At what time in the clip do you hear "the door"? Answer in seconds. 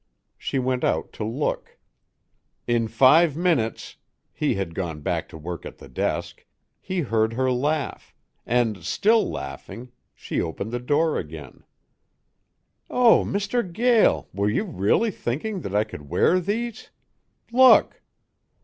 10.71-11.19